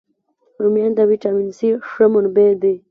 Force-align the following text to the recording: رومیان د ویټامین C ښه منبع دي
رومیان 0.61 0.91
د 0.95 0.99
ویټامین 1.09 1.49
C 1.57 1.59
ښه 1.89 2.05
منبع 2.13 2.49
دي 2.61 2.75